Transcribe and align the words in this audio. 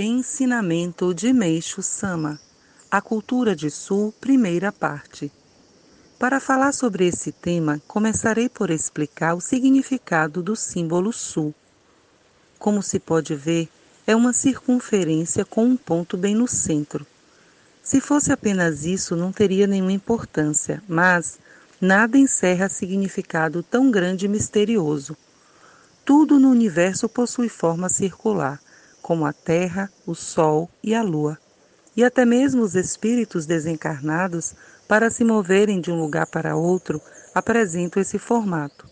Ensinamento 0.00 1.12
de 1.12 1.32
Meixo 1.32 1.82
Sama 1.82 2.38
A 2.88 3.00
Cultura 3.00 3.56
de 3.56 3.68
Sul, 3.68 4.14
primeira 4.20 4.70
parte. 4.70 5.28
Para 6.20 6.38
falar 6.38 6.70
sobre 6.70 7.08
esse 7.08 7.32
tema, 7.32 7.82
começarei 7.88 8.48
por 8.48 8.70
explicar 8.70 9.34
o 9.34 9.40
significado 9.40 10.40
do 10.40 10.54
símbolo 10.54 11.12
Sul. 11.12 11.52
Como 12.60 12.80
se 12.80 13.00
pode 13.00 13.34
ver, 13.34 13.68
é 14.06 14.14
uma 14.14 14.32
circunferência 14.32 15.44
com 15.44 15.64
um 15.64 15.76
ponto 15.76 16.16
bem 16.16 16.32
no 16.32 16.46
centro. 16.46 17.04
Se 17.82 18.00
fosse 18.00 18.30
apenas 18.30 18.84
isso, 18.84 19.16
não 19.16 19.32
teria 19.32 19.66
nenhuma 19.66 19.90
importância, 19.90 20.80
mas 20.86 21.40
nada 21.80 22.16
encerra 22.16 22.68
significado 22.68 23.64
tão 23.64 23.90
grande 23.90 24.26
e 24.26 24.28
misterioso. 24.28 25.16
Tudo 26.04 26.38
no 26.38 26.50
universo 26.50 27.08
possui 27.08 27.48
forma 27.48 27.88
circular 27.88 28.60
como 29.08 29.24
a 29.24 29.32
terra, 29.32 29.90
o 30.06 30.14
sol 30.14 30.68
e 30.84 30.94
a 30.94 31.00
lua, 31.02 31.38
e 31.96 32.04
até 32.04 32.26
mesmo 32.26 32.60
os 32.60 32.74
espíritos 32.74 33.46
desencarnados, 33.46 34.54
para 34.86 35.08
se 35.08 35.24
moverem 35.24 35.80
de 35.80 35.90
um 35.90 35.98
lugar 35.98 36.26
para 36.26 36.56
outro, 36.56 37.00
apresentam 37.34 38.02
esse 38.02 38.18
formato. 38.18 38.86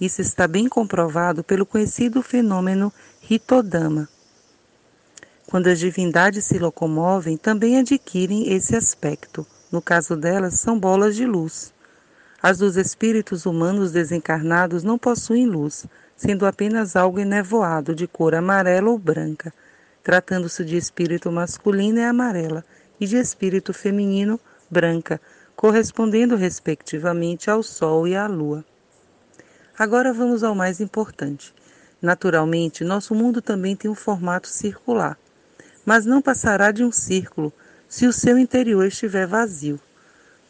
Isso 0.00 0.22
está 0.22 0.48
bem 0.48 0.66
comprovado 0.66 1.44
pelo 1.44 1.66
conhecido 1.66 2.22
fenômeno 2.22 2.90
Hitodama. 3.28 4.08
Quando 5.46 5.66
as 5.66 5.78
divindades 5.78 6.46
se 6.46 6.58
locomovem, 6.58 7.36
também 7.36 7.78
adquirem 7.78 8.54
esse 8.54 8.74
aspecto. 8.74 9.46
No 9.70 9.82
caso 9.82 10.16
delas, 10.16 10.58
são 10.58 10.80
bolas 10.80 11.14
de 11.14 11.26
luz. 11.26 11.70
As 12.42 12.56
dos 12.56 12.78
espíritos 12.78 13.44
humanos 13.44 13.92
desencarnados 13.92 14.82
não 14.82 14.96
possuem 14.96 15.44
luz, 15.44 15.84
sendo 16.20 16.44
apenas 16.44 16.96
algo 16.96 17.18
enevoado 17.18 17.94
de 17.94 18.06
cor 18.06 18.34
amarela 18.34 18.90
ou 18.90 18.98
branca. 18.98 19.54
Tratando-se 20.02 20.62
de 20.62 20.76
espírito 20.76 21.32
masculino 21.32 21.98
é 21.98 22.04
amarela 22.04 22.62
e 23.00 23.06
de 23.06 23.16
espírito 23.16 23.72
feminino 23.72 24.38
branca, 24.70 25.18
correspondendo 25.56 26.36
respectivamente 26.36 27.50
ao 27.50 27.62
Sol 27.62 28.06
e 28.06 28.14
à 28.14 28.26
Lua. 28.26 28.62
Agora 29.78 30.12
vamos 30.12 30.44
ao 30.44 30.54
mais 30.54 30.78
importante. 30.78 31.54
Naturalmente, 32.02 32.84
nosso 32.84 33.14
mundo 33.14 33.40
também 33.40 33.74
tem 33.74 33.90
um 33.90 33.94
formato 33.94 34.46
circular, 34.46 35.18
mas 35.86 36.04
não 36.04 36.20
passará 36.20 36.70
de 36.70 36.84
um 36.84 36.92
círculo 36.92 37.50
se 37.88 38.06
o 38.06 38.12
seu 38.12 38.36
interior 38.36 38.84
estiver 38.84 39.26
vazio. 39.26 39.80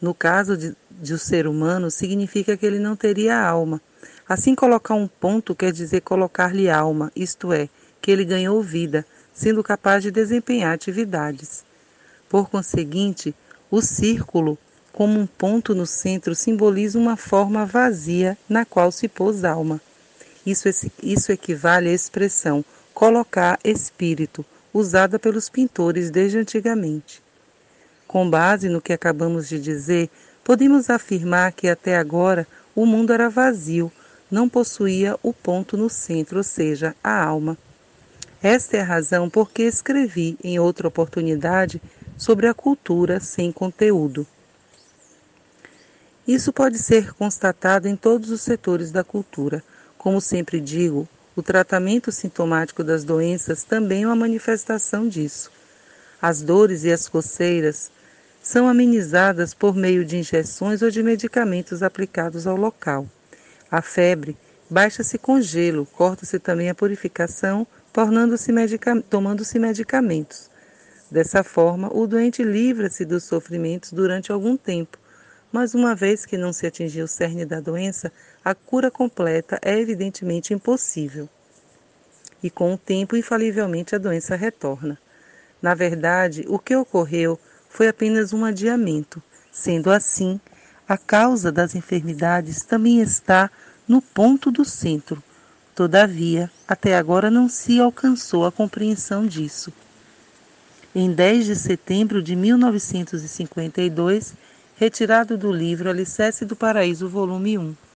No 0.01 0.13
caso 0.13 0.57
de, 0.57 0.75
de 0.89 1.13
o 1.13 1.17
ser 1.17 1.47
humano, 1.47 1.89
significa 1.89 2.57
que 2.57 2.65
ele 2.65 2.79
não 2.79 2.93
teria 2.93 3.39
alma, 3.39 3.81
Assim, 4.31 4.55
colocar 4.55 4.93
um 4.93 5.09
ponto 5.09 5.53
quer 5.53 5.73
dizer 5.73 5.99
colocar-lhe 5.99 6.69
alma, 6.69 7.11
isto 7.13 7.51
é, 7.51 7.67
que 8.01 8.09
ele 8.09 8.23
ganhou 8.23 8.63
vida, 8.63 9.05
sendo 9.33 9.61
capaz 9.61 10.01
de 10.01 10.09
desempenhar 10.09 10.73
atividades. 10.73 11.65
Por 12.29 12.49
conseguinte, 12.49 13.35
o 13.69 13.81
círculo, 13.81 14.57
como 14.93 15.19
um 15.19 15.27
ponto 15.27 15.75
no 15.75 15.85
centro, 15.85 16.33
simboliza 16.33 16.97
uma 16.97 17.17
forma 17.17 17.65
vazia 17.65 18.37
na 18.47 18.63
qual 18.63 18.89
se 18.89 19.09
pôs 19.09 19.43
alma. 19.43 19.81
Isso, 20.45 20.69
isso 21.03 21.33
equivale 21.33 21.89
à 21.89 21.93
expressão 21.93 22.63
colocar 22.93 23.59
espírito, 23.65 24.45
usada 24.73 25.19
pelos 25.19 25.49
pintores 25.49 26.09
desde 26.09 26.37
antigamente. 26.37 27.21
Com 28.07 28.29
base 28.29 28.69
no 28.69 28.79
que 28.79 28.93
acabamos 28.93 29.49
de 29.49 29.59
dizer, 29.59 30.09
podemos 30.41 30.89
afirmar 30.89 31.51
que 31.51 31.67
até 31.67 31.97
agora 31.97 32.47
o 32.73 32.85
mundo 32.85 33.11
era 33.11 33.29
vazio, 33.29 33.91
não 34.31 34.47
possuía 34.47 35.19
o 35.21 35.33
ponto 35.33 35.75
no 35.75 35.89
centro, 35.89 36.37
ou 36.37 36.43
seja, 36.43 36.95
a 37.03 37.21
alma. 37.23 37.57
Esta 38.41 38.77
é 38.77 38.79
a 38.79 38.85
razão 38.85 39.29
por 39.29 39.51
que 39.51 39.63
escrevi 39.63 40.37
em 40.43 40.57
outra 40.57 40.87
oportunidade 40.87 41.81
sobre 42.17 42.47
a 42.47 42.53
cultura 42.53 43.19
sem 43.19 43.51
conteúdo. 43.51 44.25
Isso 46.27 46.53
pode 46.53 46.79
ser 46.79 47.13
constatado 47.13 47.87
em 47.87 47.95
todos 47.95 48.31
os 48.31 48.41
setores 48.41 48.91
da 48.91 49.03
cultura. 49.03 49.63
Como 49.97 50.21
sempre 50.21 50.59
digo, 50.59 51.07
o 51.35 51.43
tratamento 51.43 52.11
sintomático 52.11 52.83
das 52.83 53.03
doenças 53.03 53.63
também 53.63 54.03
é 54.03 54.07
uma 54.07 54.15
manifestação 54.15 55.07
disso. 55.07 55.51
As 56.21 56.41
dores 56.41 56.83
e 56.83 56.91
as 56.91 57.07
coceiras 57.09 57.91
são 58.41 58.67
amenizadas 58.67 59.53
por 59.53 59.75
meio 59.75 60.03
de 60.03 60.17
injeções 60.17 60.81
ou 60.81 60.89
de 60.89 61.03
medicamentos 61.03 61.83
aplicados 61.83 62.47
ao 62.47 62.55
local. 62.55 63.07
A 63.71 63.81
febre 63.81 64.37
baixa-se 64.69 65.17
com 65.17 65.39
gelo, 65.39 65.85
corta-se 65.85 66.37
também 66.39 66.69
a 66.69 66.75
purificação, 66.75 67.65
tornando-se 67.93 68.51
medica 68.51 69.01
tomando-se 69.03 69.57
medicamentos. 69.57 70.51
Dessa 71.09 71.41
forma, 71.41 71.89
o 71.93 72.05
doente 72.05 72.43
livra-se 72.43 73.05
dos 73.05 73.23
sofrimentos 73.23 73.93
durante 73.93 74.29
algum 74.29 74.57
tempo, 74.57 74.97
mas 75.53 75.73
uma 75.73 75.95
vez 75.95 76.25
que 76.25 76.37
não 76.37 76.51
se 76.51 76.67
atingiu 76.67 77.05
o 77.05 77.07
cerne 77.07 77.45
da 77.45 77.61
doença, 77.61 78.11
a 78.43 78.53
cura 78.53 78.91
completa 78.91 79.57
é 79.61 79.79
evidentemente 79.79 80.53
impossível. 80.53 81.29
E 82.43 82.49
com 82.49 82.73
o 82.73 82.77
tempo, 82.77 83.15
infalivelmente, 83.15 83.95
a 83.95 83.97
doença 83.97 84.35
retorna. 84.35 84.97
Na 85.61 85.73
verdade, 85.73 86.43
o 86.49 86.59
que 86.59 86.75
ocorreu 86.75 87.39
foi 87.69 87.87
apenas 87.87 88.33
um 88.33 88.43
adiamento. 88.43 89.23
Sendo 89.49 89.91
assim, 89.91 90.39
a 90.91 90.97
causa 90.97 91.53
das 91.53 91.73
enfermidades 91.73 92.63
também 92.63 92.99
está 92.99 93.49
no 93.87 94.01
ponto 94.01 94.51
do 94.51 94.65
centro. 94.65 95.23
Todavia, 95.73 96.51
até 96.67 96.97
agora 96.97 97.31
não 97.31 97.47
se 97.47 97.79
alcançou 97.79 98.45
a 98.45 98.51
compreensão 98.51 99.25
disso. 99.25 99.71
Em 100.93 101.09
10 101.09 101.45
de 101.45 101.55
setembro 101.55 102.21
de 102.21 102.35
1952, 102.35 104.33
retirado 104.75 105.37
do 105.37 105.49
livro 105.49 105.89
Alicerce 105.89 106.43
do 106.43 106.57
Paraíso, 106.57 107.07
volume 107.07 107.57
1. 107.57 107.73